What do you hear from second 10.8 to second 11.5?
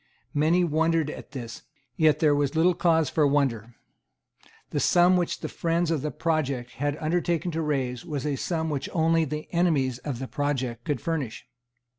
could furnish.